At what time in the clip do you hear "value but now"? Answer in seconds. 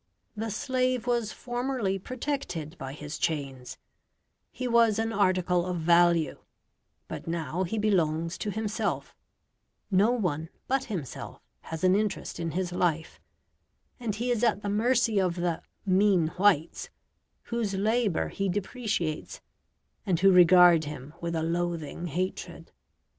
5.77-7.65